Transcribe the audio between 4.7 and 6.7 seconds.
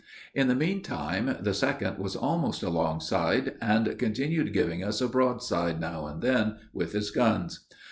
us a broadside, now and then,